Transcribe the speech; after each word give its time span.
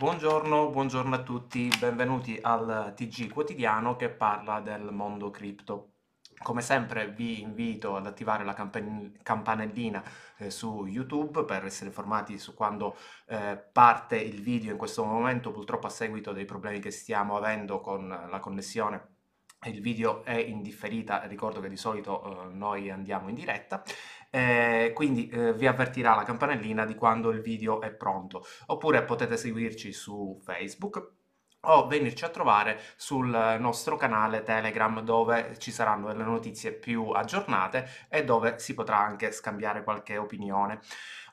Buongiorno, 0.00 0.70
buongiorno 0.70 1.14
a 1.14 1.22
tutti, 1.22 1.70
benvenuti 1.78 2.38
al 2.40 2.94
TG 2.96 3.30
quotidiano 3.30 3.96
che 3.96 4.08
parla 4.08 4.60
del 4.60 4.90
mondo 4.92 5.28
cripto. 5.28 5.96
Come 6.42 6.62
sempre 6.62 7.10
vi 7.10 7.42
invito 7.42 7.96
ad 7.96 8.06
attivare 8.06 8.42
la 8.42 8.54
campan- 8.54 9.18
campanellina 9.22 10.02
eh, 10.38 10.50
su 10.50 10.86
YouTube 10.86 11.44
per 11.44 11.66
essere 11.66 11.88
informati 11.90 12.38
su 12.38 12.54
quando 12.54 12.96
eh, 13.26 13.62
parte 13.70 14.16
il 14.16 14.40
video 14.40 14.72
in 14.72 14.78
questo 14.78 15.04
momento, 15.04 15.52
purtroppo 15.52 15.88
a 15.88 15.90
seguito 15.90 16.32
dei 16.32 16.46
problemi 16.46 16.78
che 16.78 16.90
stiamo 16.90 17.36
avendo 17.36 17.80
con 17.82 18.08
la 18.08 18.40
connessione 18.40 19.19
il 19.66 19.82
video 19.82 20.24
è 20.24 20.34
in 20.34 20.62
differita, 20.62 21.26
ricordo 21.26 21.60
che 21.60 21.68
di 21.68 21.76
solito 21.76 22.24
eh, 22.24 22.48
noi 22.54 22.90
andiamo 22.90 23.28
in 23.28 23.34
diretta, 23.34 23.82
eh, 24.30 24.92
quindi 24.94 25.28
eh, 25.28 25.52
vi 25.52 25.66
avvertirà 25.66 26.14
la 26.14 26.22
campanellina 26.22 26.86
di 26.86 26.94
quando 26.94 27.28
il 27.30 27.40
video 27.40 27.82
è 27.82 27.90
pronto, 27.90 28.44
oppure 28.66 29.02
potete 29.02 29.36
seguirci 29.36 29.92
su 29.92 30.38
Facebook 30.42 31.18
o 31.64 31.86
venirci 31.86 32.24
a 32.24 32.30
trovare 32.30 32.80
sul 32.96 33.28
nostro 33.60 33.96
canale 33.96 34.42
Telegram 34.42 35.02
dove 35.02 35.56
ci 35.58 35.70
saranno 35.70 36.06
delle 36.06 36.24
notizie 36.24 36.72
più 36.72 37.10
aggiornate 37.10 37.86
e 38.08 38.24
dove 38.24 38.58
si 38.58 38.72
potrà 38.72 38.98
anche 38.98 39.30
scambiare 39.30 39.84
qualche 39.84 40.16
opinione. 40.16 40.80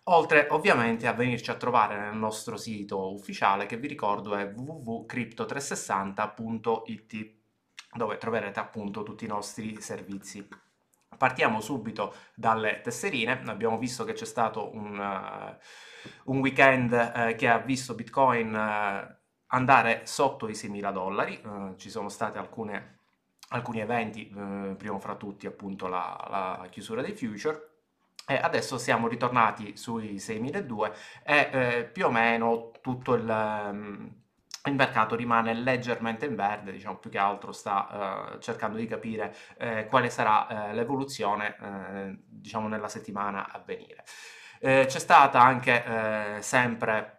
Oltre 0.10 0.48
ovviamente 0.50 1.08
a 1.08 1.14
venirci 1.14 1.50
a 1.50 1.56
trovare 1.56 1.98
nel 1.98 2.16
nostro 2.16 2.58
sito 2.58 3.14
ufficiale 3.14 3.66
che 3.66 3.78
vi 3.78 3.88
ricordo 3.88 4.36
è 4.36 4.52
www.crypto360.it 4.54 7.37
dove 7.98 8.18
troverete 8.18 8.60
appunto 8.60 9.04
tutti 9.04 9.26
i 9.26 9.28
nostri 9.28 9.82
servizi. 9.82 10.48
Partiamo 11.18 11.60
subito 11.62 12.14
dalle 12.36 12.82
tesserine, 12.82 13.42
abbiamo 13.48 13.78
visto 13.78 14.04
che 14.04 14.14
c'è 14.14 14.26
stato 14.26 14.74
un, 14.74 14.98
uh, 15.00 16.32
un 16.32 16.40
weekend 16.40 16.92
uh, 16.92 17.36
che 17.36 17.48
ha 17.48 17.58
visto 17.58 17.96
Bitcoin 17.96 18.54
uh, 18.54 19.16
andare 19.48 20.02
sotto 20.06 20.48
i 20.48 20.52
6.000 20.52 20.92
dollari, 20.92 21.42
ci 21.78 21.90
sono 21.90 22.10
stati 22.10 22.38
alcune, 22.38 23.00
alcuni 23.50 23.80
eventi, 23.80 24.26
primo 24.78 25.00
fra 25.00 25.16
tutti 25.16 25.48
appunto 25.48 25.88
la, 25.88 26.28
la 26.30 26.68
chiusura 26.70 27.02
dei 27.02 27.16
future, 27.16 27.78
e 28.30 28.36
adesso 28.36 28.78
siamo 28.78 29.08
ritornati 29.08 29.78
sui 29.78 30.16
6.200 30.16 30.94
e 31.24 31.50
eh, 31.50 31.86
più 31.86 32.08
o 32.08 32.12
meno 32.12 32.72
tutto 32.82 33.14
il... 33.14 33.26
Um, 33.26 34.26
il 34.68 34.76
mercato 34.76 35.16
rimane 35.16 35.54
leggermente 35.54 36.26
in 36.26 36.36
verde, 36.36 36.72
diciamo 36.72 36.98
più 36.98 37.10
che 37.10 37.18
altro 37.18 37.52
sta 37.52 38.34
uh, 38.36 38.40
cercando 38.40 38.78
di 38.78 38.86
capire 38.86 39.36
uh, 39.60 39.88
quale 39.88 40.10
sarà 40.10 40.70
uh, 40.70 40.74
l'evoluzione 40.74 41.56
diciamo 42.26 42.68
nella 42.68 42.88
settimana 42.88 43.52
a 43.52 43.62
venire. 43.66 44.04
c'è 44.60 44.88
stata 44.90 45.40
anche 45.42 46.38
sempre 46.40 47.18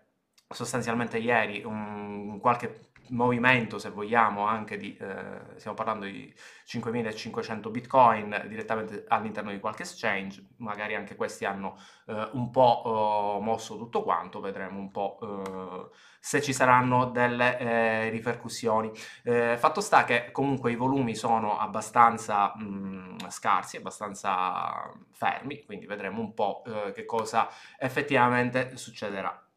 sostanzialmente 0.49 1.19
ieri 1.19 1.63
un, 1.65 2.39
qualche 2.41 2.88
movimento, 3.11 3.79
se 3.79 3.91
vogliamo, 3.91 4.47
anche 4.47 4.77
di, 4.77 4.97
eh, 4.97 5.57
stiamo 5.57 5.77
parlando 5.77 6.05
di 6.05 6.33
5.500 6.67 7.71
bitcoin 7.71 8.45
direttamente 8.49 9.05
all'interno 9.09 9.51
di 9.51 9.61
qualche 9.61 9.83
exchange, 9.83 10.49
magari 10.57 10.95
anche 10.95 11.17
questi 11.17 11.45
hanno 11.45 11.77
eh, 12.07 12.29
un 12.33 12.51
po' 12.51 13.39
eh, 13.41 13.45
mosso 13.45 13.77
tutto 13.77 14.03
quanto, 14.03 14.41
vedremo 14.41 14.79
un 14.79 14.91
po' 14.91 15.19
eh, 15.23 15.97
se 16.21 16.43
ci 16.43 16.53
saranno 16.53 17.07
delle 17.07 17.59
eh, 17.59 18.09
ripercussioni. 18.11 18.91
Eh, 19.25 19.57
fatto 19.59 19.81
sta 19.81 20.05
che 20.05 20.31
comunque 20.31 20.73
i 20.73 20.77
volumi 20.77 21.15
sono 21.15 21.59
abbastanza 21.59 22.53
mh, 22.57 22.65
mm, 22.65 23.17
scarsi, 23.29 23.77
abbastanza 23.77 24.93
fermi, 25.13 25.65
quindi 25.65 25.87
vedremo 25.87 26.21
un 26.21 26.35
po' 26.35 26.63
che 26.95 27.05
cosa 27.05 27.49
effettivamente 27.79 28.77
succederà. 28.77 29.48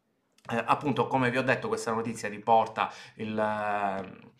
Eh, 0.50 0.62
appunto, 0.66 1.06
come 1.06 1.30
vi 1.30 1.38
ho 1.38 1.42
detto, 1.42 1.68
questa 1.68 1.92
notizia 1.92 2.28
riporta 2.28 2.92
il, 3.16 3.38
eh, 3.38 4.30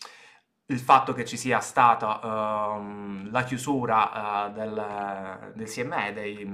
il 0.67 0.79
fatto 0.81 1.13
che 1.13 1.25
ci 1.25 1.37
sia 1.37 1.61
stata 1.61 2.77
uh, 2.77 3.31
la 3.31 3.45
chiusura 3.45 4.47
uh, 4.47 4.53
del, 4.53 5.53
del, 5.55 5.69
CME, 5.69 6.13
dei, 6.13 6.45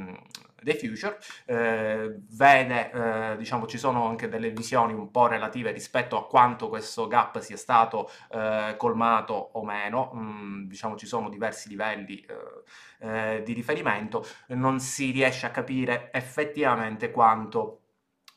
dei 0.63 0.77
future, 0.77 1.19
eh, 1.47 2.21
vede, 2.31 2.91
eh, 2.91 3.37
diciamo, 3.37 3.67
ci 3.67 3.79
sono 3.79 4.07
anche 4.07 4.29
delle 4.29 4.51
visioni 4.51 4.93
un 4.93 5.11
po' 5.11 5.27
relative 5.27 5.71
rispetto 5.71 6.17
a 6.19 6.27
quanto 6.27 6.69
questo 6.69 7.07
gap 7.07 7.39
sia 7.39 7.57
stato 7.57 8.11
eh, 8.31 8.75
colmato 8.77 9.33
o 9.53 9.65
meno, 9.65 10.13
mm, 10.15 10.65
diciamo 10.67 10.97
ci 10.97 11.07
sono 11.07 11.29
diversi 11.29 11.69
livelli 11.69 12.21
eh, 12.21 13.37
eh, 13.37 13.43
di 13.45 13.53
riferimento, 13.53 14.27
non 14.49 14.81
si 14.81 15.11
riesce 15.11 15.47
a 15.47 15.51
capire 15.51 16.11
effettivamente 16.13 17.11
quanto 17.11 17.83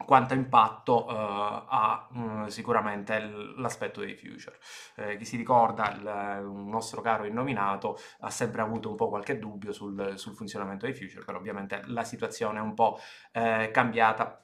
quanto 0.06 0.34
impatto 0.34 1.06
uh, 1.06 1.12
ha 1.12 2.08
um, 2.12 2.48
sicuramente 2.48 3.20
l'aspetto 3.58 4.02
dei 4.02 4.16
future. 4.16 4.58
Eh, 4.96 5.18
chi 5.18 5.26
si 5.26 5.38
ricorda, 5.38 5.92
il, 5.94 6.46
un 6.46 6.70
nostro 6.70 7.02
caro 7.02 7.26
innominato 7.26 7.98
ha 8.20 8.30
sempre 8.30 8.62
avuto 8.62 8.90
un 8.90 8.96
po' 8.96 9.10
qualche 9.10 9.40
dubbio 9.40 9.72
sul, 9.72 10.14
sul 10.18 10.36
funzionamento 10.36 10.86
dei 10.86 10.96
future, 10.96 11.24
però 11.24 11.38
ovviamente 11.38 11.82
la 11.86 12.04
situazione 12.04 12.60
è 12.60 12.62
un 12.62 12.74
po' 12.74 13.00
eh, 13.32 13.70
cambiata. 13.72 14.44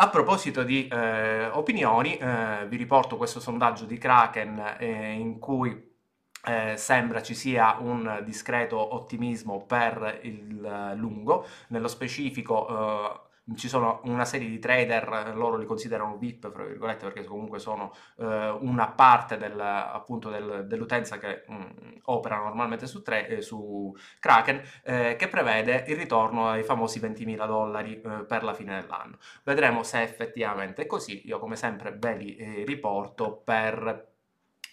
A 0.00 0.08
proposito 0.10 0.62
di 0.62 0.86
eh, 0.86 1.46
opinioni, 1.46 2.16
eh, 2.16 2.66
vi 2.68 2.76
riporto 2.76 3.16
questo 3.16 3.40
sondaggio 3.40 3.84
di 3.84 3.98
Kraken 3.98 4.76
eh, 4.78 5.12
in 5.12 5.40
cui 5.40 5.96
eh, 6.44 6.76
sembra 6.76 7.20
ci 7.20 7.34
sia 7.34 7.78
un 7.80 8.22
discreto 8.24 8.94
ottimismo 8.94 9.64
per 9.66 10.20
il 10.22 10.94
lungo, 10.94 11.44
nello 11.68 11.88
specifico 11.88 13.27
ci 13.56 13.68
sono 13.68 14.00
una 14.04 14.24
serie 14.24 14.48
di 14.48 14.58
trader, 14.58 15.32
loro 15.34 15.56
li 15.56 15.64
considerano 15.64 16.16
VIP, 16.16 16.50
fra 16.50 16.64
virgolette, 16.64 17.04
perché 17.06 17.24
comunque 17.24 17.58
sono 17.58 17.92
eh, 18.18 18.56
una 18.60 18.88
parte 18.88 19.36
del, 19.36 19.58
appunto 19.58 20.28
del, 20.30 20.66
dell'utenza 20.66 21.18
che 21.18 21.44
mh, 21.46 21.54
mm, 21.54 21.96
opera 22.04 22.36
normalmente 22.38 22.86
su, 22.86 23.02
tre, 23.02 23.28
eh, 23.28 23.42
su 23.42 23.94
Kraken, 24.20 24.62
eh, 24.84 25.16
che 25.16 25.28
prevede 25.28 25.84
il 25.88 25.96
ritorno 25.96 26.48
ai 26.48 26.62
famosi 26.62 27.00
20.000 27.00 27.46
dollari 27.46 28.00
eh, 28.00 28.24
per 28.26 28.42
la 28.42 28.54
fine 28.54 28.80
dell'anno. 28.80 29.18
Vedremo 29.42 29.82
se 29.82 30.02
effettivamente 30.02 30.82
è 30.82 30.86
così, 30.86 31.26
io 31.26 31.38
come 31.38 31.56
sempre 31.56 31.92
ve 31.96 32.16
li 32.16 32.36
eh, 32.36 32.64
riporto 32.64 33.40
per 33.44 34.16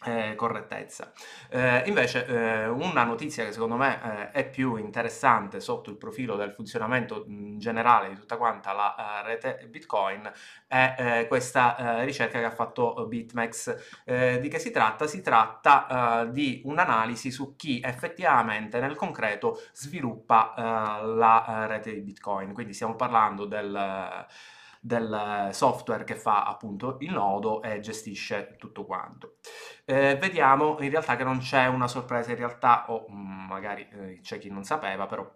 eh, 0.03 0.35
correttezza. 0.35 1.11
Eh, 1.50 1.83
invece 1.88 2.25
eh, 2.25 2.67
una 2.67 3.03
notizia 3.03 3.44
che 3.45 3.51
secondo 3.51 3.75
me 3.75 4.31
eh, 4.31 4.31
è 4.31 4.50
più 4.50 4.75
interessante 4.75 5.59
sotto 5.59 5.89
il 5.89 5.97
profilo 5.97 6.35
del 6.35 6.51
funzionamento 6.51 7.23
in 7.28 7.57
generale 7.57 8.09
di 8.09 8.16
tutta 8.16 8.38
quanta 8.38 8.73
la 8.73 8.95
uh, 8.97 9.25
rete 9.25 9.67
Bitcoin 9.69 10.31
è 10.67 11.25
questa 11.28 12.03
ricerca 12.03 12.39
che 12.39 12.45
ha 12.45 12.51
fatto 12.51 13.05
BitMEX. 13.07 14.39
di 14.39 14.47
che 14.50 14.59
si 14.59 14.72
tratta? 14.72 15.07
Si 15.07 15.22
tratta 15.22 16.25
di 16.29 16.61
un'analisi 16.66 17.31
su 17.31 17.55
chi 17.55 17.79
effettivamente 17.84 18.79
nel 18.79 18.95
concreto 18.95 19.61
sviluppa 19.72 20.53
la 21.03 21.66
rete 21.67 21.94
di 21.94 22.01
Bitcoin. 22.01 22.53
Quindi 22.53 22.73
stiamo 22.73 22.95
parlando 22.95 23.45
del 23.45 24.25
del 24.85 25.50
software 25.51 26.03
che 26.03 26.16
fa 26.16 26.44
appunto 26.44 26.97
il 27.00 27.12
nodo 27.12 27.63
e 27.63 27.79
gestisce 27.79 28.56
tutto 28.59 28.85
quanto. 28.85 29.38
Eh, 29.84 30.16
vediamo 30.18 30.78
in 30.79 30.91
realtà 30.91 31.16
che 31.16 31.23
non 31.23 31.40
c'è 31.40 31.66
una 31.66 31.88
sorpresa 31.88 32.29
in 32.29 32.38
realtà, 32.38 32.85
o 32.91 33.07
mm, 33.09 33.47
magari 33.47 33.88
eh, 33.91 34.19
c'è 34.22 34.38
chi 34.38 34.51
non 34.51 34.63
sapeva, 34.63 35.07
però 35.07 35.28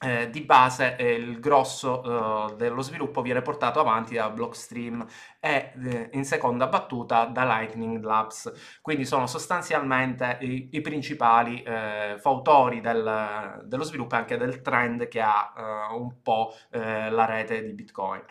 eh, 0.00 0.30
di 0.30 0.42
base 0.42 0.96
eh, 0.96 1.14
il 1.14 1.40
grosso 1.40 2.50
eh, 2.52 2.56
dello 2.56 2.82
sviluppo 2.82 3.20
viene 3.20 3.42
portato 3.42 3.80
avanti 3.80 4.14
da 4.14 4.30
Blockstream 4.30 5.04
e 5.40 5.72
eh, 5.84 6.10
in 6.12 6.24
seconda 6.24 6.68
battuta 6.68 7.24
da 7.24 7.44
Lightning 7.44 8.02
Labs, 8.02 8.78
quindi 8.80 9.04
sono 9.04 9.26
sostanzialmente 9.26 10.38
i, 10.40 10.68
i 10.72 10.80
principali 10.80 11.62
eh, 11.62 12.16
fautori 12.20 12.80
del, 12.80 13.62
dello 13.64 13.82
sviluppo 13.82 14.14
e 14.14 14.18
anche 14.18 14.36
del 14.36 14.62
trend 14.62 15.08
che 15.08 15.20
ha 15.20 15.52
eh, 15.56 15.94
un 15.94 16.22
po' 16.22 16.52
la 16.70 17.24
rete 17.24 17.62
di 17.62 17.72
Bitcoin 17.72 18.22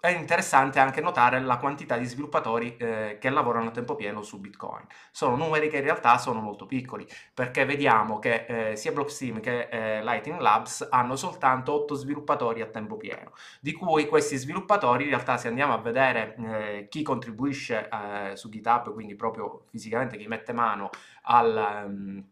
è 0.00 0.08
interessante 0.10 0.78
anche 0.78 1.00
notare 1.00 1.40
la 1.40 1.56
quantità 1.56 1.96
di 1.96 2.04
sviluppatori 2.04 2.76
eh, 2.76 3.18
che 3.20 3.30
lavorano 3.30 3.68
a 3.68 3.72
tempo 3.72 3.96
pieno 3.96 4.22
su 4.22 4.38
Bitcoin. 4.38 4.86
Sono 5.10 5.34
numeri 5.34 5.68
che 5.68 5.78
in 5.78 5.82
realtà 5.82 6.18
sono 6.18 6.40
molto 6.40 6.66
piccoli, 6.66 7.06
perché 7.34 7.64
vediamo 7.64 8.20
che 8.20 8.44
eh, 8.46 8.76
sia 8.76 8.92
Blockstream 8.92 9.40
che 9.40 9.68
eh, 9.68 10.02
Lightning 10.04 10.38
Labs 10.38 10.86
hanno 10.88 11.16
soltanto 11.16 11.72
8 11.72 11.94
sviluppatori 11.94 12.60
a 12.60 12.66
tempo 12.66 12.96
pieno, 12.96 13.32
di 13.60 13.72
cui 13.72 14.06
questi 14.06 14.36
sviluppatori 14.36 15.04
in 15.04 15.10
realtà 15.10 15.36
se 15.36 15.48
andiamo 15.48 15.74
a 15.74 15.78
vedere 15.78 16.36
eh, 16.36 16.86
chi 16.88 17.02
contribuisce 17.02 17.88
eh, 17.88 18.36
su 18.36 18.48
GitHub, 18.50 18.92
quindi 18.92 19.16
proprio 19.16 19.64
fisicamente 19.68 20.16
chi 20.16 20.28
mette 20.28 20.52
mano 20.52 20.90
al... 21.22 21.84
Um, 21.86 22.24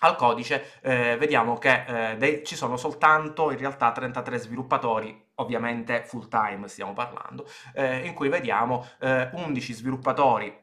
al 0.00 0.16
codice 0.16 0.72
eh, 0.82 1.16
vediamo 1.16 1.56
che 1.56 1.84
eh, 1.86 2.16
dei, 2.18 2.44
ci 2.44 2.56
sono 2.56 2.76
soltanto 2.76 3.50
in 3.50 3.56
realtà 3.56 3.90
33 3.90 4.38
sviluppatori 4.38 5.23
ovviamente 5.36 6.04
full 6.04 6.28
time 6.28 6.68
stiamo 6.68 6.92
parlando 6.92 7.46
eh, 7.74 8.06
in 8.06 8.14
cui 8.14 8.28
vediamo 8.28 8.86
11 9.00 9.70
eh, 9.70 9.74
sviluppatori 9.74 10.62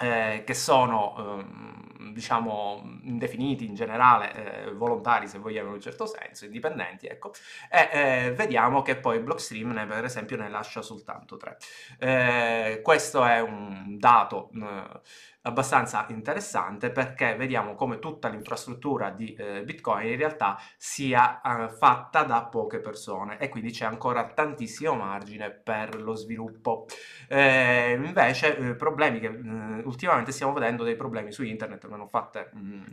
eh, 0.00 0.42
che 0.44 0.54
sono 0.54 1.14
ehm, 1.16 1.89
diciamo, 2.12 2.98
indefiniti 3.02 3.64
in 3.66 3.74
generale, 3.74 4.64
eh, 4.66 4.72
volontari 4.72 5.28
se 5.28 5.38
vogliamo 5.38 5.68
in 5.68 5.74
un 5.74 5.80
certo 5.80 6.06
senso, 6.06 6.44
indipendenti, 6.44 7.06
ecco, 7.06 7.32
e 7.70 7.88
eh, 7.92 8.32
vediamo 8.32 8.82
che 8.82 8.96
poi 8.96 9.20
Blockstream 9.20 9.72
ne, 9.72 9.86
per 9.86 10.04
esempio 10.04 10.36
ne 10.36 10.48
lascia 10.48 10.82
soltanto 10.82 11.36
tre. 11.36 11.56
Eh, 11.98 12.80
questo 12.82 13.24
è 13.24 13.40
un 13.40 13.96
dato 13.98 14.50
eh, 14.54 15.00
abbastanza 15.42 16.04
interessante 16.10 16.90
perché 16.90 17.34
vediamo 17.34 17.74
come 17.74 17.98
tutta 17.98 18.28
l'infrastruttura 18.28 19.10
di 19.10 19.32
eh, 19.34 19.62
Bitcoin 19.64 20.06
in 20.08 20.16
realtà 20.16 20.58
sia 20.76 21.40
eh, 21.40 21.70
fatta 21.70 22.24
da 22.24 22.44
poche 22.44 22.80
persone 22.80 23.38
e 23.38 23.48
quindi 23.48 23.70
c'è 23.70 23.86
ancora 23.86 24.26
tantissimo 24.32 24.94
margine 24.94 25.50
per 25.50 26.00
lo 26.00 26.14
sviluppo. 26.14 26.86
Eh, 27.28 27.92
invece 27.92 28.56
eh, 28.56 28.74
problemi 28.74 29.20
che 29.20 29.30
mm, 29.30 29.80
ultimamente 29.84 30.32
stiamo 30.32 30.52
vedendo 30.52 30.84
dei 30.84 30.96
problemi 30.96 31.32
su 31.32 31.42
internet, 31.42 31.86
me 31.90 31.98
ne 31.98 32.02
ho 32.04 32.08
fatte 32.08 32.50
mh, 32.52 32.58
mm, 32.58 32.84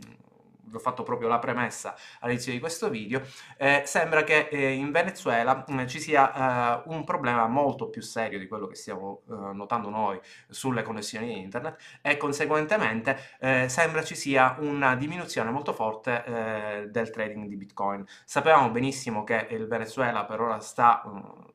vi 0.68 0.76
ho 0.76 0.78
fatto 0.78 1.02
proprio 1.02 1.28
la 1.28 1.38
premessa 1.38 1.94
all'inizio 2.20 2.52
di 2.52 2.60
questo 2.60 2.88
video, 2.88 3.22
eh, 3.56 3.82
sembra 3.84 4.22
che 4.24 4.48
eh, 4.50 4.72
in 4.72 4.90
Venezuela 4.90 5.64
eh, 5.64 5.86
ci 5.86 6.00
sia 6.00 6.82
eh, 6.82 6.82
un 6.86 7.04
problema 7.04 7.46
molto 7.46 7.88
più 7.88 8.02
serio 8.02 8.38
di 8.38 8.46
quello 8.46 8.66
che 8.66 8.74
stiamo 8.74 9.22
eh, 9.28 9.52
notando 9.52 9.88
noi 9.90 10.20
sulle 10.48 10.82
connessioni 10.82 11.38
internet 11.38 11.98
e 12.02 12.16
conseguentemente 12.16 13.18
eh, 13.40 13.68
sembra 13.68 14.02
ci 14.04 14.14
sia 14.14 14.56
una 14.60 14.94
diminuzione 14.94 15.50
molto 15.50 15.72
forte 15.72 16.86
del 16.90 17.10
trading 17.10 17.46
di 17.46 17.56
Bitcoin. 17.56 18.04
Sapevamo 18.24 18.70
benissimo 18.70 19.24
che 19.24 19.46
il 19.50 19.66
Venezuela 19.66 20.24
per 20.24 20.40
ora 20.40 20.60
sta 20.60 21.02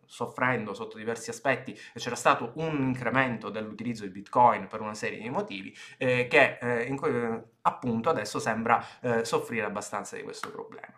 soffrendo 0.06 0.74
sotto 0.74 0.98
diversi 0.98 1.30
aspetti 1.30 1.72
e 1.72 2.00
c'era 2.00 2.16
stato 2.16 2.54
un 2.56 2.82
incremento 2.82 3.50
dell'utilizzo 3.50 4.04
di 4.04 4.10
Bitcoin 4.10 4.68
per 4.68 4.82
una 4.82 4.94
serie 4.94 5.20
di 5.20 5.30
motivi 5.30 5.76
eh, 5.98 6.28
che 6.28 6.58
eh, 6.62 6.84
in, 6.84 6.98
eh, 7.04 7.44
appunto 7.62 8.10
adesso 8.10 8.40
sembra 8.40 8.84
eh, 9.02 9.26
soffrire 9.26 9.66
abbastanza 9.66 10.16
di 10.16 10.24
questo 10.24 10.50
problema. 10.50 10.94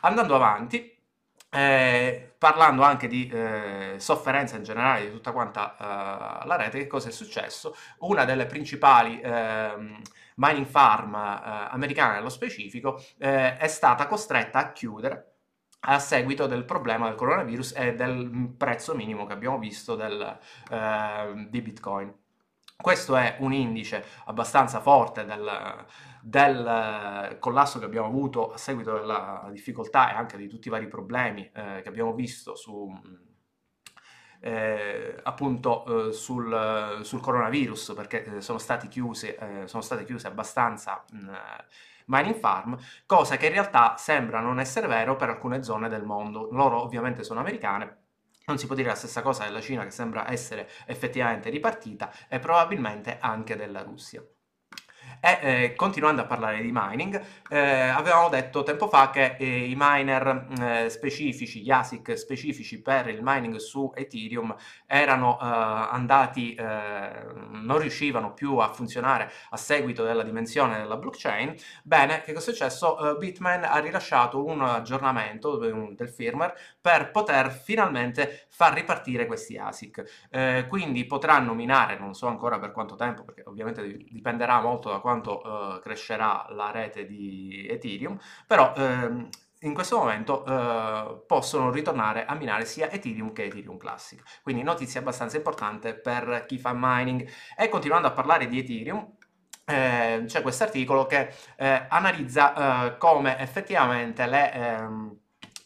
Andando 0.00 0.34
avanti, 0.34 0.96
eh, 1.50 2.34
parlando 2.36 2.82
anche 2.82 3.06
di 3.08 3.26
eh, 3.28 3.94
sofferenza 3.96 4.56
in 4.56 4.64
generale 4.64 5.06
di 5.06 5.10
tutta 5.10 5.32
quanta 5.32 5.76
eh, 6.42 6.46
la 6.46 6.56
rete, 6.56 6.78
che 6.78 6.86
cosa 6.86 7.08
è 7.08 7.12
successo? 7.12 7.74
Una 8.00 8.24
delle 8.24 8.46
principali 8.46 9.20
ehm, 9.20 10.00
mining 10.36 10.66
farm 10.66 11.14
eh, 11.14 11.68
americane 11.70 12.14
nello 12.14 12.28
specifico 12.28 13.02
è 13.16 13.66
stata 13.66 14.06
costretta 14.06 14.58
a 14.58 14.72
chiudere 14.72 15.37
a 15.80 15.98
seguito 15.98 16.46
del 16.46 16.64
problema 16.64 17.06
del 17.06 17.16
coronavirus 17.16 17.74
e 17.76 17.94
del 17.94 18.54
prezzo 18.56 18.94
minimo 18.94 19.26
che 19.26 19.32
abbiamo 19.32 19.58
visto 19.58 19.94
del, 19.94 20.38
eh, 20.70 21.46
di 21.48 21.62
Bitcoin. 21.62 22.14
Questo 22.80 23.16
è 23.16 23.36
un 23.40 23.52
indice 23.52 24.04
abbastanza 24.26 24.80
forte 24.80 25.24
del, 25.24 25.84
del, 26.22 27.36
collasso 27.40 27.80
che 27.80 27.84
abbiamo 27.84 28.06
avuto 28.06 28.52
a 28.52 28.56
seguito 28.56 28.92
della 28.92 29.48
difficoltà 29.50 30.10
e 30.12 30.14
anche 30.14 30.36
di 30.36 30.46
tutti 30.46 30.68
i 30.68 30.70
vari 30.70 30.86
problemi 30.86 31.42
eh, 31.52 31.80
che 31.82 31.88
abbiamo 31.88 32.14
visto 32.14 32.54
su, 32.54 32.88
eh, 34.40 35.16
appunto 35.24 36.08
eh, 36.08 36.12
sul, 36.12 37.00
sul, 37.02 37.20
coronavirus 37.20 37.94
perché 37.96 38.36
eh, 38.36 38.40
sono, 38.40 38.58
stati 38.58 38.86
chiusi, 38.86 39.34
eh, 39.34 39.66
sono 39.66 39.82
state 39.82 40.04
chiuse 40.04 40.28
abbastanza 40.28 41.04
mh, 41.10 41.36
mining 42.08 42.38
farm, 42.38 42.76
cosa 43.06 43.36
che 43.36 43.46
in 43.46 43.52
realtà 43.52 43.96
sembra 43.96 44.40
non 44.40 44.60
essere 44.60 44.86
vero 44.86 45.16
per 45.16 45.30
alcune 45.30 45.62
zone 45.62 45.88
del 45.88 46.04
mondo. 46.04 46.48
Loro 46.50 46.82
ovviamente 46.82 47.22
sono 47.22 47.40
americane, 47.40 48.02
non 48.46 48.58
si 48.58 48.66
può 48.66 48.74
dire 48.74 48.88
la 48.88 48.94
stessa 48.94 49.22
cosa 49.22 49.44
della 49.44 49.60
Cina 49.60 49.84
che 49.84 49.90
sembra 49.90 50.30
essere 50.30 50.68
effettivamente 50.86 51.50
ripartita 51.50 52.10
e 52.28 52.38
probabilmente 52.38 53.18
anche 53.20 53.56
della 53.56 53.82
Russia. 53.82 54.22
E 55.20 55.38
eh, 55.42 55.74
continuando 55.74 56.22
a 56.22 56.26
parlare 56.26 56.60
di 56.60 56.70
mining, 56.72 57.20
eh, 57.48 57.58
avevamo 57.58 58.28
detto 58.28 58.62
tempo 58.62 58.88
fa 58.88 59.10
che 59.10 59.36
eh, 59.38 59.68
i 59.68 59.74
miner 59.76 60.46
eh, 60.60 60.88
specifici, 60.90 61.62
gli 61.62 61.70
ASIC 61.70 62.16
specifici 62.16 62.80
per 62.80 63.08
il 63.08 63.20
mining 63.22 63.56
su 63.56 63.90
Ethereum 63.94 64.54
erano 64.86 65.38
eh, 65.40 65.44
andati, 65.44 66.54
eh, 66.54 67.10
non 67.50 67.78
riuscivano 67.78 68.32
più 68.32 68.58
a 68.58 68.72
funzionare 68.72 69.30
a 69.50 69.56
seguito 69.56 70.04
della 70.04 70.22
dimensione 70.22 70.78
della 70.78 70.96
blockchain. 70.96 71.54
Bene, 71.82 72.22
che 72.22 72.32
cosa 72.32 72.50
è 72.50 72.54
successo? 72.54 73.16
Bitmain 73.18 73.64
ha 73.64 73.78
rilasciato 73.78 74.44
un 74.44 74.62
aggiornamento 74.62 75.56
del 75.56 76.08
firmware 76.08 76.56
per 76.80 77.10
poter 77.10 77.50
finalmente 77.50 78.46
far 78.50 78.74
ripartire 78.74 79.26
questi 79.26 79.56
ASIC. 79.56 80.66
quindi 80.68 81.04
potranno 81.06 81.54
minare, 81.54 81.98
non 81.98 82.14
so 82.14 82.26
ancora 82.26 82.58
per 82.58 82.72
quanto 82.72 82.94
tempo, 82.94 83.24
perché 83.24 83.42
ovviamente 83.46 83.82
dipenderà 84.10 84.60
molto 84.60 84.90
da 84.90 84.98
quanto 84.98 85.07
eh, 85.16 85.80
crescerà 85.80 86.46
la 86.50 86.70
rete 86.70 87.06
di 87.06 87.66
Ethereum, 87.68 88.18
però 88.46 88.72
ehm, 88.76 89.28
in 89.62 89.74
questo 89.74 89.98
momento 89.98 90.44
eh, 90.44 91.24
possono 91.26 91.70
ritornare 91.70 92.24
a 92.26 92.34
minare 92.34 92.64
sia 92.64 92.90
Ethereum 92.90 93.32
che 93.32 93.44
Ethereum 93.44 93.76
Classic. 93.76 94.22
Quindi 94.42 94.62
notizia 94.62 95.00
abbastanza 95.00 95.36
importante 95.36 95.94
per 95.94 96.44
chi 96.46 96.58
fa 96.58 96.72
mining. 96.74 97.28
E 97.56 97.68
continuando 97.68 98.06
a 98.06 98.12
parlare 98.12 98.46
di 98.46 98.58
Ethereum, 98.58 99.16
eh, 99.64 100.22
c'è 100.26 100.42
questo 100.42 100.64
articolo 100.64 101.06
che 101.06 101.34
eh, 101.56 101.86
analizza 101.88 102.94
eh, 102.94 102.96
come 102.98 103.38
effettivamente 103.38 104.26
le 104.26 104.52
ehm, 104.52 105.18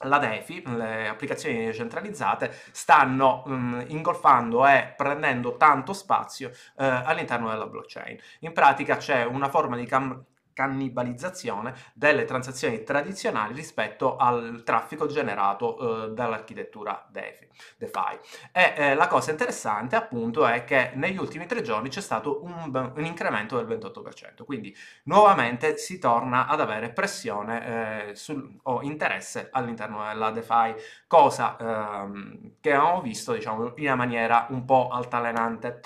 la 0.04 0.18
DeFi, 0.18 0.62
le 0.76 1.08
applicazioni 1.08 1.64
decentralizzate, 1.64 2.52
stanno 2.72 3.42
um, 3.46 3.84
ingolfando 3.88 4.66
e 4.66 4.94
prendendo 4.96 5.56
tanto 5.56 5.92
spazio 5.92 6.48
uh, 6.48 6.84
all'interno 7.04 7.50
della 7.50 7.66
blockchain. 7.66 8.18
In 8.40 8.52
pratica 8.52 8.96
c'è 8.96 9.24
una 9.24 9.48
forma 9.48 9.76
di 9.76 9.86
cam- 9.86 10.24
cannibalizzazione 10.52 11.74
delle 11.94 12.24
transazioni 12.24 12.82
tradizionali 12.82 13.54
rispetto 13.54 14.16
al 14.16 14.62
traffico 14.64 15.06
generato 15.06 16.06
eh, 16.06 16.10
dall'architettura 16.10 17.06
DeFi. 17.10 17.48
DeFi. 17.76 18.18
E 18.52 18.74
eh, 18.76 18.94
la 18.94 19.06
cosa 19.06 19.30
interessante 19.30 19.96
appunto 19.96 20.46
è 20.46 20.64
che 20.64 20.92
negli 20.94 21.18
ultimi 21.18 21.46
tre 21.46 21.62
giorni 21.62 21.88
c'è 21.88 22.00
stato 22.00 22.42
un, 22.42 22.92
un 22.94 23.04
incremento 23.04 23.62
del 23.62 23.78
28%, 23.78 24.44
quindi 24.44 24.74
nuovamente 25.04 25.76
si 25.76 25.98
torna 25.98 26.46
ad 26.46 26.60
avere 26.60 26.90
pressione 26.90 28.10
eh, 28.10 28.14
sul, 28.14 28.58
o 28.64 28.82
interesse 28.82 29.48
all'interno 29.52 30.06
della 30.06 30.30
DeFi, 30.30 30.74
cosa 31.06 31.56
ehm, 31.58 32.52
che 32.60 32.72
abbiamo 32.72 33.00
visto 33.00 33.32
diciamo 33.32 33.72
in 33.76 33.84
una 33.86 33.94
maniera 33.94 34.46
un 34.50 34.64
po' 34.64 34.88
altalenante. 34.88 35.80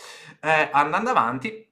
andando 0.72 1.10
avanti, 1.10 1.65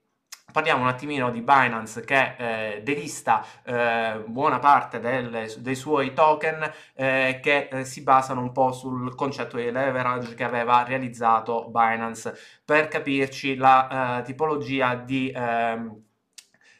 parliamo 0.55 0.83
un 0.83 0.87
attimino 0.87 1.31
di 1.31 1.41
Binance 1.41 2.05
che 2.05 2.35
eh, 2.37 2.81
delista 2.81 3.45
eh, 3.63 4.23
buona 4.25 4.59
parte 4.59 5.01
delle, 5.01 5.53
dei 5.57 5.75
suoi 5.75 6.13
token 6.13 6.71
eh, 6.93 7.39
che 7.41 7.67
eh, 7.69 7.83
si 7.83 8.03
basano 8.03 8.39
un 8.39 8.53
po' 8.53 8.71
sul 8.71 9.15
concetto 9.15 9.57
di 9.57 9.69
leverage 9.69 10.33
che 10.33 10.45
aveva 10.45 10.83
realizzato 10.83 11.67
Binance. 11.69 12.33
Per 12.63 12.87
capirci, 12.87 13.57
la 13.57 14.19
eh, 14.19 14.23
tipologia 14.23 14.95
di 14.95 15.29
ehm, 15.35 16.03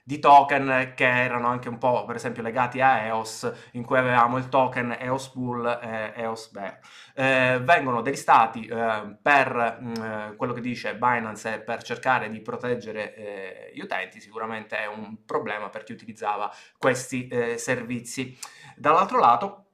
di 0.07 0.19
token 0.19 0.93
che 0.95 1.07
erano 1.07 1.47
anche 1.47 1.67
un 1.67 1.79
po' 1.79 2.05
per 2.05 2.15
esempio 2.15 2.43
legati 2.43 2.79
a 2.79 2.99
EOS 3.05 3.69
in 3.71 3.83
cui 3.83 3.97
avevamo 3.97 4.37
il 4.37 4.49
token 4.49 4.95
EOS 4.99 5.33
Bull 5.33 5.65
e 5.65 6.13
EOS 6.15 6.51
Bear. 6.51 6.79
Eh, 7.15 7.59
vengono 7.63 8.03
delistati 8.03 8.67
eh, 8.67 9.17
per 9.19 9.79
mh, 9.79 9.93
mm, 9.99 10.35
quello 10.35 10.53
che 10.53 10.61
dice 10.61 10.95
Binance 10.95 11.59
per 11.61 11.81
cercare 11.81 12.29
di 12.29 12.39
proteggere 12.39 13.15
eh, 13.15 13.71
gli 13.73 13.79
utenti 13.79 14.19
sicuramente 14.19 14.77
è 14.77 14.85
un 14.85 15.25
problema 15.25 15.69
per 15.69 15.83
chi 15.83 15.93
utilizzava 15.93 16.53
questi 16.77 17.27
eh, 17.27 17.57
servizi. 17.57 18.37
Dall'altro 18.75 19.17
lato 19.17 19.64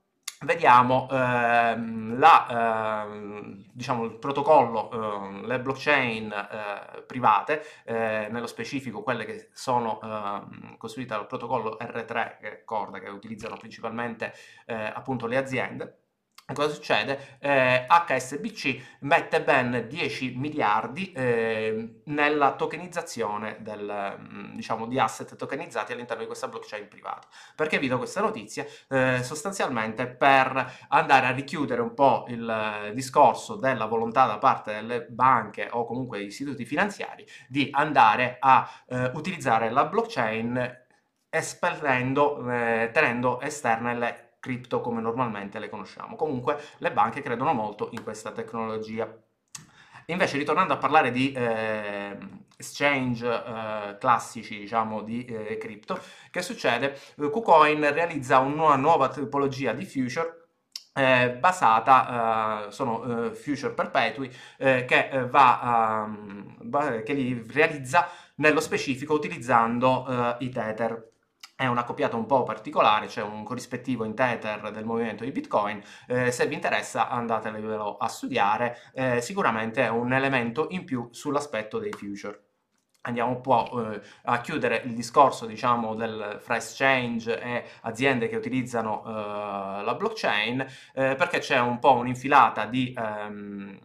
vediamo 0.44 1.08
ehm, 1.10 2.18
la, 2.18 3.04
ehm, 3.06 3.66
diciamo, 3.72 4.04
il 4.06 4.18
protocollo, 4.18 4.92
ehm, 4.92 5.46
le 5.46 5.60
blockchain 5.60 6.32
eh, 6.32 7.02
private, 7.04 7.64
eh, 7.84 8.28
nello 8.32 8.48
specifico 8.48 9.04
quelle 9.04 9.26
che 9.26 9.50
sono 9.54 10.00
ehm, 10.02 10.78
costruite 10.78 11.14
dal 11.14 11.28
protocollo 11.28 11.78
R3, 11.80 12.38
che 12.40 12.52
è 12.52 12.64
Corda, 12.64 13.00
che 13.00 13.10
utilizzano 13.10 13.58
principalmente 13.58 14.34
eh, 14.66 14.74
appunto 14.74 15.28
le 15.28 15.38
aziende, 15.38 16.01
Cosa 16.54 16.74
succede? 16.74 17.38
Eh, 17.40 17.86
HSBC 17.88 18.82
mette 19.02 19.42
ben 19.42 19.86
10 19.88 20.36
miliardi 20.36 21.12
eh, 21.12 22.02
nella 22.06 22.54
tokenizzazione 22.54 23.58
del, 23.60 24.18
mm, 24.20 24.56
diciamo, 24.56 24.88
di 24.88 25.00
asset 25.00 25.36
tokenizzati 25.36 25.94
all'interno 25.94 26.22
di 26.22 26.28
questa 26.28 26.48
blockchain 26.48 26.88
privata. 26.88 27.28
Perché 27.56 27.80
vi 27.80 27.88
do 27.88 27.98
questa 27.98 28.22
notizia? 28.22 28.66
Eh, 28.90 29.24
sostanzialmente 29.24 30.08
per 30.08 30.86
andare 30.90 31.28
a 31.28 31.32
richiudere 31.32 31.82
un 31.82 31.94
po' 31.94 32.26
il 32.28 32.92
discorso 32.94 33.56
della 33.56 33.86
volontà 33.86 34.26
da 34.26 34.38
parte 34.38 34.74
delle 34.74 35.02
banche 35.10 35.70
o 35.72 35.86
comunque 35.86 36.22
istituti 36.22 36.66
finanziari 36.66 37.26
di 37.48 37.70
andare 37.72 38.38
a 38.40 38.70
eh, 38.88 39.12
utilizzare 39.14 39.70
la 39.70 39.86
blockchain 39.86 40.80
espellendo, 41.30 42.52
eh, 42.52 42.90
tenendo 42.92 43.40
esterne 43.40 43.98
le 43.98 44.31
cripto 44.42 44.82
come 44.82 45.00
normalmente 45.00 45.60
le 45.60 45.70
conosciamo. 45.70 46.18
Comunque 46.18 46.60
le 46.80 46.92
banche 46.92 47.22
credono 47.22 47.54
molto 47.54 47.90
in 47.94 48.04
questa 48.04 48.32
tecnologia. 48.32 49.10
Invece, 50.08 50.38
ritornando 50.38 50.74
a 50.74 50.78
parlare 50.78 51.12
di 51.12 51.32
eh, 51.32 52.18
exchange 52.58 53.26
eh, 53.26 53.98
classici 53.98 54.60
diciamo 54.60 55.04
di 55.04 55.24
eh, 55.24 55.58
cripto 55.58 56.00
che 56.30 56.42
succede 56.42 57.00
KuCoin 57.16 57.94
realizza 57.94 58.40
una 58.40 58.76
nuova 58.76 59.08
tipologia 59.10 59.74
di 59.74 59.86
future 59.86 60.42
eh, 60.94 61.38
basata, 61.40 62.68
eh, 62.68 62.72
sono 62.72 63.28
eh, 63.28 63.34
future 63.34 63.74
perpetui, 63.74 64.30
eh, 64.58 64.86
che, 64.86 65.10
eh, 65.10 65.28
va, 65.28 66.06
ehm, 66.06 67.04
che 67.04 67.14
li 67.14 67.46
realizza 67.50 68.10
nello 68.36 68.60
specifico 68.60 69.14
utilizzando 69.14 70.06
eh, 70.08 70.46
i 70.46 70.50
Tether. 70.50 71.11
È 71.62 71.68
una 71.68 71.84
coppiata 71.84 72.16
un 72.16 72.26
po' 72.26 72.42
particolare, 72.42 73.06
c'è 73.06 73.22
un 73.22 73.44
corrispettivo 73.44 74.04
in 74.04 74.16
Tether 74.16 74.72
del 74.72 74.84
movimento 74.84 75.24
di 75.24 75.32
Bitcoin, 75.32 75.80
se 76.08 76.48
vi 76.48 76.56
interessa 76.56 77.08
andatevelo 77.08 77.98
a 77.98 78.08
studiare, 78.08 78.78
sicuramente 79.20 79.84
è 79.84 79.90
un 79.90 80.12
elemento 80.12 80.66
in 80.72 80.86
più 80.86 81.10
sull'aspetto 81.12 81.78
dei 81.78 81.92
future. 81.92 82.46
Andiamo 83.02 83.30
un 83.30 83.42
po' 83.42 83.92
eh, 83.94 84.02
a 84.24 84.42
chiudere 84.42 84.82
il 84.86 84.96
discorso 84.96 85.46
diciamo 85.46 85.94
del 85.94 86.40
fra 86.42 86.56
exchange 86.56 87.40
e 87.40 87.66
aziende 87.82 88.28
che 88.28 88.36
utilizzano 88.36 89.04
eh, 89.06 89.84
la 89.84 89.96
blockchain 89.96 90.62
eh, 90.62 91.16
perché 91.16 91.38
c'è 91.38 91.60
un 91.60 91.78
po' 91.78 91.94
un'infilata 91.94 92.66
di 92.66 92.92
ehm, 92.98 93.80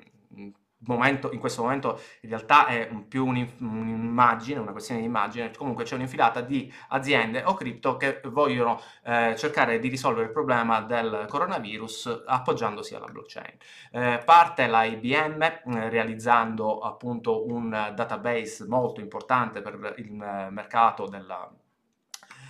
momento, 0.80 1.32
in 1.32 1.38
questo 1.38 1.62
momento 1.62 2.00
in 2.20 2.28
realtà 2.28 2.66
è 2.66 2.88
più 3.08 3.26
un'immagine, 3.26 4.60
una 4.60 4.72
questione 4.72 5.00
di 5.00 5.06
immagine, 5.06 5.50
comunque 5.56 5.84
c'è 5.84 5.94
un'infilata 5.94 6.40
di 6.40 6.72
aziende 6.88 7.42
o 7.44 7.54
cripto 7.54 7.96
che 7.96 8.20
vogliono 8.24 8.80
eh, 9.04 9.34
cercare 9.36 9.78
di 9.78 9.88
risolvere 9.88 10.26
il 10.26 10.32
problema 10.32 10.80
del 10.82 11.26
coronavirus 11.28 12.24
appoggiandosi 12.26 12.94
alla 12.94 13.06
blockchain. 13.06 13.56
Eh, 13.92 14.22
parte 14.24 14.66
la 14.66 14.84
IBM 14.84 15.42
eh, 15.42 15.60
realizzando 15.88 16.80
appunto 16.80 17.46
un 17.46 17.92
database 17.94 18.66
molto 18.66 19.00
importante 19.00 19.62
per 19.62 19.94
il 19.96 20.12
mercato 20.12 21.06
della 21.06 21.50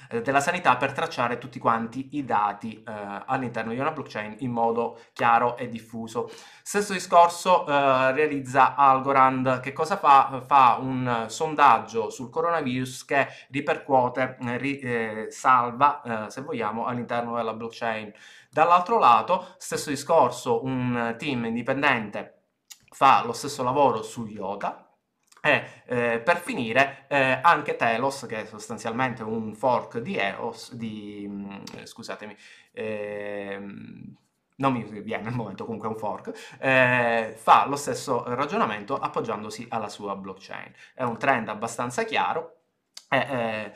eh, 0.09 0.23
della 0.23 0.41
sanità 0.41 0.77
per 0.77 0.93
tracciare 0.93 1.39
tutti 1.39 1.59
quanti 1.59 2.09
i 2.13 2.25
dati 2.25 2.83
eh, 2.83 3.23
all'interno 3.27 3.73
di 3.73 3.79
una 3.79 3.91
blockchain 3.91 4.37
in 4.41 4.51
modo 4.51 4.99
chiaro 5.13 5.57
e 5.57 5.69
diffuso. 5.69 6.31
Stesso 6.63 6.93
discorso 6.93 7.67
eh, 7.67 8.13
realizza 8.13 8.75
Algorand, 8.75 9.61
che 9.61 9.73
cosa 9.73 9.97
fa? 9.97 10.43
Fa 10.47 10.79
un 10.81 11.27
sondaggio 11.29 12.11
sul 12.11 12.31
coronavirus 12.31 13.05
che 13.05 13.29
ripercuote, 13.51 14.37
eh, 14.41 14.57
ri, 14.59 15.31
salva, 15.31 16.27
se 16.29 16.41
vogliamo, 16.41 16.87
all'interno 16.87 17.37
della 17.37 17.53
blockchain. 17.53 18.13
Dall'altro 18.51 18.99
lato, 18.99 19.55
stesso 19.59 19.91
discorso, 19.91 20.65
un 20.65 21.15
team 21.19 21.45
indipendente 21.45 22.37
fa 22.97 23.23
lo 23.27 23.35
stesso 23.35 23.63
lavoro 23.63 24.03
su 24.03 24.25
IOTA, 24.25 24.86
e 25.47 25.65
eh, 25.87 26.19
per 26.19 26.39
finire 26.39 27.05
eh, 27.09 27.39
anche 27.41 27.77
Telos, 27.77 28.27
che 28.29 28.43
è 28.43 28.45
sostanzialmente 28.47 29.23
un 29.23 29.55
fork 29.55 29.99
di 29.99 30.17
EOS, 30.17 30.75
di, 30.75 31.27
mh, 31.29 31.63
mm, 31.79 31.85
scusatemi, 31.85 32.37
eh, 32.73 33.59
non 34.59 34.73
mi 34.73 34.83
viene 35.03 35.29
al 35.29 35.35
momento, 35.35 35.65
comunque 35.65 35.89
è 35.89 35.93
un 35.93 35.99
fork, 35.99 36.57
eh, 36.59 37.35
fa 37.37 37.67
lo 37.67 37.77
stesso 37.77 38.25
ragionamento 38.35 38.97
appoggiandosi 38.99 39.67
alla 39.69 39.89
sua 39.89 40.17
blockchain. 40.17 40.73
È 40.95 41.03
un 41.03 41.17
trend 41.19 41.49
abbastanza 41.49 42.03
chiaro. 42.05 42.55
Eh, 43.09 43.19
eh, 43.19 43.73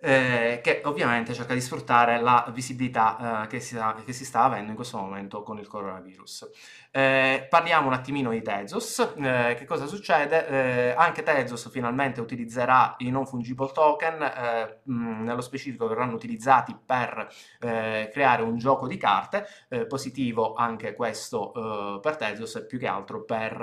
che 0.00 0.82
ovviamente 0.84 1.32
cerca 1.32 1.54
di 1.54 1.60
sfruttare 1.60 2.20
la 2.20 2.50
visibilità 2.52 3.44
eh, 3.44 3.46
che, 3.46 3.60
si, 3.60 3.78
che, 4.04 4.12
si, 4.12 4.24
sta 4.24 4.42
avendo 4.42 4.70
in 4.70 4.76
questo 4.76 4.98
momento 4.98 5.42
con 5.42 5.58
il 5.58 5.66
coronavirus. 5.66 6.50
Eh, 6.96 7.46
parliamo 7.50 7.88
un 7.88 7.92
attimino 7.92 8.30
di 8.30 8.40
Tezos, 8.40 9.14
eh, 9.16 9.56
che 9.58 9.64
cosa 9.64 9.86
succede? 9.86 10.46
Eh, 10.46 10.94
anche 10.96 11.24
Tezos 11.24 11.68
finalmente 11.68 12.20
utilizzerà 12.20 12.94
i 12.98 13.10
non 13.10 13.26
fungible 13.26 13.72
token, 13.72 14.22
eh, 14.22 14.80
mh, 14.84 15.24
nello 15.24 15.40
specifico 15.40 15.88
verranno 15.88 16.14
utilizzati 16.14 16.76
per 16.84 17.28
creare 17.58 18.42
un 18.42 18.58
gioco 18.58 18.86
di 18.86 18.96
carte, 18.98 19.46
positivo 19.88 20.54
anche 20.54 20.94
questo 20.94 22.00
per 22.02 22.16
Tezos, 22.16 22.64
più 22.68 22.78
che 22.78 22.86
altro 22.86 23.24
per 23.24 23.58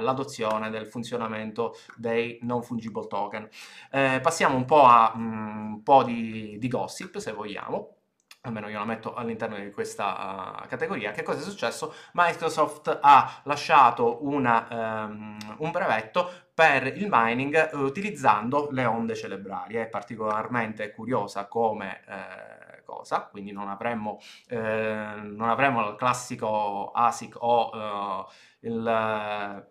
l'adozione 0.00 0.70
del 0.70 0.86
funzionamento 0.86 1.74
dei 1.96 2.38
non 2.42 2.62
fungible 2.62 3.06
token. 3.08 3.48
passiamo 3.90 4.56
un 4.56 4.64
po' 4.64 4.84
a 4.84 5.14
mh, 5.14 5.79
po' 5.82 6.02
di, 6.02 6.56
di 6.58 6.68
gossip, 6.68 7.18
se 7.18 7.32
vogliamo 7.32 8.00
almeno 8.42 8.68
io 8.68 8.78
la 8.78 8.84
metto 8.84 9.14
all'interno 9.14 9.58
di 9.58 9.70
questa 9.70 10.62
uh, 10.62 10.66
categoria, 10.66 11.10
che 11.10 11.22
cosa 11.22 11.40
è 11.40 11.42
successo? 11.42 11.94
Microsoft 12.14 12.98
ha 13.00 13.40
lasciato 13.44 14.24
una, 14.26 15.04
um, 15.10 15.36
un 15.58 15.70
brevetto 15.70 16.30
per 16.54 16.86
il 16.86 17.08
mining 17.10 17.70
uh, 17.72 17.78
utilizzando 17.80 18.68
le 18.70 18.84
onde 18.86 19.14
cerebrali. 19.14 19.74
È 19.74 19.88
particolarmente 19.88 20.90
curiosa 20.90 21.46
come 21.48 22.00
uh, 22.06 22.84
cosa, 22.84 23.28
quindi 23.30 23.52
non 23.52 23.68
avremmo, 23.68 24.18
non 24.48 25.48
avremmo 25.48 25.88
il 25.90 25.94
classico 25.94 26.90
ASIC 26.90 27.36
o 27.38 28.26
il 28.60 29.68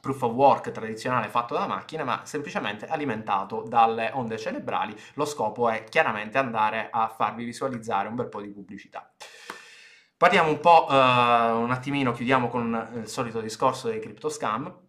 proof 0.00 0.22
of 0.22 0.32
work 0.32 0.70
tradizionale 0.70 1.28
fatto 1.28 1.54
da 1.54 1.66
macchina, 1.66 2.04
ma 2.04 2.22
semplicemente 2.24 2.86
alimentato 2.86 3.62
dalle 3.66 4.10
onde 4.14 4.38
cerebrali. 4.38 4.96
Lo 5.14 5.24
scopo 5.24 5.68
è 5.68 5.84
chiaramente 5.84 6.38
andare 6.38 6.88
a 6.90 7.08
farvi 7.08 7.44
visualizzare 7.44 8.08
un 8.08 8.14
bel 8.14 8.28
po' 8.28 8.40
di 8.40 8.48
pubblicità. 8.48 9.10
Parliamo 10.16 10.48
un 10.50 10.58
po', 10.58 10.86
uh, 10.88 10.92
un 10.92 11.70
attimino, 11.70 12.10
chiudiamo 12.10 12.48
con 12.48 12.90
il 12.94 13.06
solito 13.06 13.40
discorso 13.40 13.88
dei 13.88 14.00
crypto 14.00 14.28
scam. 14.28 14.87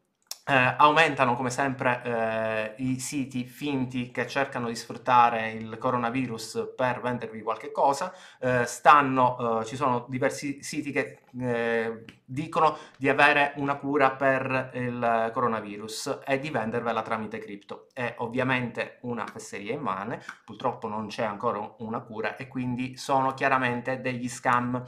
Eh, 0.50 0.74
aumentano 0.78 1.36
come 1.36 1.52
sempre 1.52 2.02
eh, 2.04 2.74
i 2.84 3.00
siti 3.00 3.46
finti 3.46 4.10
che 4.10 4.26
cercano 4.26 4.68
di 4.68 4.76
sfruttare 4.76 5.52
il 5.52 5.78
coronavirus 5.78 6.74
per 6.76 7.02
vendervi 7.02 7.44
qualche 7.44 7.70
cosa, 7.72 8.12
eh, 8.40 8.66
stanno, 8.66 9.60
eh, 9.60 9.66
ci 9.66 9.76
sono 9.76 10.08
diversi 10.10 10.64
siti 10.64 10.92
che 10.92 11.20
eh, 11.40 12.04
dicono 12.26 12.76
di 12.98 13.10
avere 13.10 13.54
una 13.58 13.76
cura 13.76 14.10
per 14.10 14.72
il 14.74 15.30
coronavirus 15.32 16.22
e 16.26 16.40
di 16.40 16.50
vendervela 16.50 17.04
tramite 17.04 17.38
cripto. 17.38 17.88
È 17.94 18.16
ovviamente 18.18 18.98
una 19.02 19.28
fesseria 19.28 19.74
immane, 19.74 20.20
purtroppo 20.44 20.88
non 20.88 21.10
c'è 21.10 21.26
ancora 21.26 21.76
una 21.78 22.00
cura 22.00 22.36
e 22.36 22.48
quindi 22.48 22.98
sono 22.98 23.36
chiaramente 23.36 24.02
degli 24.02 24.28
scam. 24.28 24.84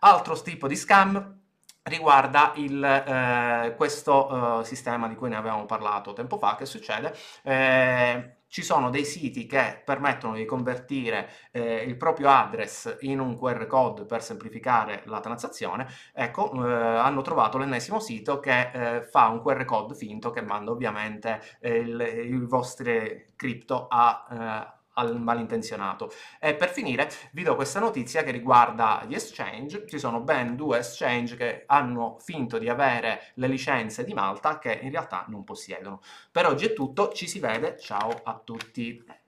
Altro 0.00 0.34
tipo 0.42 0.66
di 0.66 0.74
scam 0.74 1.42
riguarda 1.84 2.52
il, 2.56 2.82
eh, 2.82 3.74
questo 3.76 4.60
eh, 4.60 4.64
sistema 4.64 5.08
di 5.08 5.14
cui 5.14 5.28
ne 5.28 5.36
avevamo 5.36 5.66
parlato 5.66 6.12
tempo 6.12 6.38
fa, 6.38 6.56
che 6.56 6.66
succede? 6.66 7.14
Eh, 7.42 8.36
ci 8.48 8.62
sono 8.62 8.88
dei 8.88 9.04
siti 9.04 9.46
che 9.46 9.82
permettono 9.84 10.34
di 10.34 10.44
convertire 10.44 11.28
eh, 11.50 11.82
il 11.82 11.96
proprio 11.96 12.30
address 12.30 12.98
in 13.00 13.18
un 13.18 13.36
QR 13.36 13.66
code 13.66 14.04
per 14.04 14.22
semplificare 14.22 15.02
la 15.06 15.20
transazione. 15.20 15.88
Ecco, 16.14 16.52
eh, 16.64 16.72
hanno 16.72 17.20
trovato 17.22 17.58
l'ennesimo 17.58 17.98
sito 17.98 18.38
che 18.38 18.70
eh, 18.72 19.02
fa 19.02 19.26
un 19.28 19.42
QR 19.42 19.64
code 19.64 19.94
finto 19.94 20.30
che 20.30 20.40
manda 20.40 20.70
ovviamente 20.70 21.40
il, 21.62 22.00
i 22.00 22.46
vostri 22.46 23.32
cripto 23.34 23.86
a 23.88 24.78
al 24.94 25.20
malintenzionato. 25.20 26.12
E 26.40 26.54
per 26.54 26.70
finire 26.70 27.10
vi 27.32 27.42
do 27.42 27.54
questa 27.54 27.80
notizia 27.80 28.22
che 28.22 28.30
riguarda 28.30 29.04
gli 29.06 29.14
exchange, 29.14 29.86
ci 29.86 29.98
sono 29.98 30.20
ben 30.20 30.56
due 30.56 30.78
exchange 30.78 31.36
che 31.36 31.64
hanno 31.66 32.16
finto 32.20 32.58
di 32.58 32.68
avere 32.68 33.32
le 33.34 33.48
licenze 33.48 34.04
di 34.04 34.14
Malta 34.14 34.58
che 34.58 34.78
in 34.82 34.90
realtà 34.90 35.24
non 35.28 35.44
possiedono. 35.44 36.00
Per 36.30 36.46
oggi 36.46 36.66
è 36.66 36.72
tutto, 36.72 37.12
ci 37.12 37.28
si 37.28 37.38
vede, 37.38 37.78
ciao 37.78 38.20
a 38.22 38.40
tutti! 38.42 39.23